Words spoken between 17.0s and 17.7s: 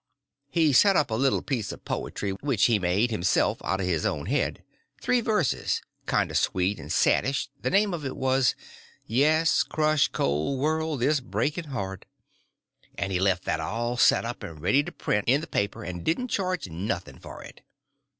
for it.